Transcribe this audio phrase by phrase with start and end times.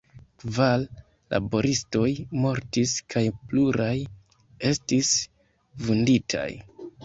[0.43, 0.85] Kvar
[1.33, 2.07] laboristoj
[2.47, 3.95] mortis kaj pluraj
[4.73, 5.15] estis
[5.87, 6.51] vunditaj.